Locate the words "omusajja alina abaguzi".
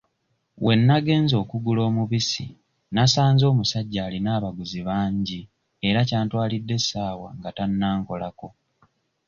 3.51-4.79